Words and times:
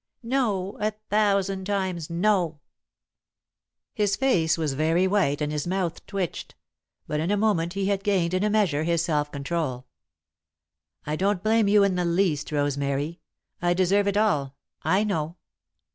No, 0.23 0.79
a 0.79 0.93
thousand 1.11 1.65
times 1.67 2.09
no!" 2.09 2.59
His 3.93 4.15
face 4.15 4.57
was 4.57 4.73
very 4.73 5.05
white 5.05 5.41
and 5.41 5.51
his 5.51 5.67
mouth 5.67 6.03
twitched, 6.07 6.55
but 7.05 7.19
in 7.19 7.29
a 7.29 7.37
moment 7.37 7.73
he 7.73 7.85
had 7.85 8.03
gained, 8.03 8.33
in 8.33 8.43
a 8.43 8.49
measure, 8.49 8.81
his 8.81 9.03
self 9.03 9.31
control. 9.31 9.85
"I 11.05 11.15
don't 11.15 11.43
blame 11.43 11.67
you 11.67 11.83
in 11.83 11.93
the 11.93 12.05
least, 12.05 12.51
Rosemary. 12.51 13.19
I 13.61 13.75
deserve 13.75 14.07
it 14.07 14.17
all, 14.17 14.55
I 14.81 15.03
know. 15.03 15.35